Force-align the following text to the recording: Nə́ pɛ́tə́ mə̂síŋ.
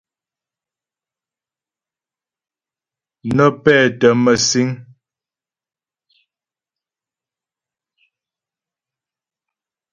Nə́ 3.35 3.49
pɛ́tə́ 3.63 4.11
mə̂síŋ. 4.23 4.67